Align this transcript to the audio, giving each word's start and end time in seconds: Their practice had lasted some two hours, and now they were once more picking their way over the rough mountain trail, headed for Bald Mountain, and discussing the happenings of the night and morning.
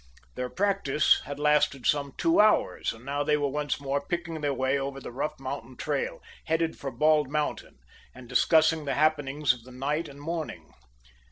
Their 0.33 0.49
practice 0.49 1.21
had 1.25 1.37
lasted 1.37 1.85
some 1.85 2.13
two 2.17 2.39
hours, 2.41 2.91
and 2.91 3.05
now 3.05 3.21
they 3.21 3.37
were 3.37 3.49
once 3.49 3.79
more 3.79 4.01
picking 4.01 4.41
their 4.41 4.51
way 4.51 4.79
over 4.79 4.99
the 4.99 5.11
rough 5.11 5.39
mountain 5.39 5.77
trail, 5.77 6.23
headed 6.45 6.75
for 6.75 6.89
Bald 6.89 7.29
Mountain, 7.29 7.77
and 8.11 8.27
discussing 8.27 8.85
the 8.85 8.95
happenings 8.95 9.53
of 9.53 9.61
the 9.63 9.69
night 9.71 10.07
and 10.07 10.19
morning. 10.19 10.73